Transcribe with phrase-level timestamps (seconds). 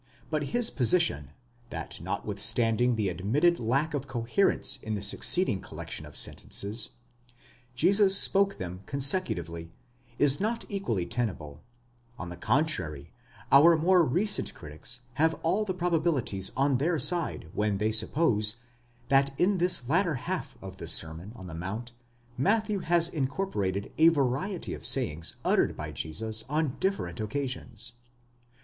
[0.31, 1.29] But his position,
[1.69, 6.89] that notwithstanding the admitted lack of coherence in the suc ceeding collection of sentences,
[7.75, 9.71] Jesus spoke them consecutively,
[10.17, 11.61] is not equally tenable;
[12.17, 13.13] on the contrary,
[13.51, 18.55] our more recent critics have all the probabilities on their side when they suppose,
[19.09, 21.91] that in this latter half of the Sermon on the Mount
[22.39, 27.91] Matthew has incorporated a variety of sayings uttered by Jesus on different occasions.